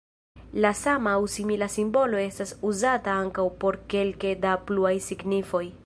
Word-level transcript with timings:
La 0.63 0.69
sama 0.77 1.11
aŭ 1.17 1.19
simila 1.33 1.67
simbolo 1.73 2.21
estas 2.23 2.55
uzata 2.71 3.15
ankaŭ 3.27 3.47
por 3.65 3.79
kelke 3.97 4.37
da 4.47 4.57
pluaj 4.71 4.97
signifoj. 5.11 5.65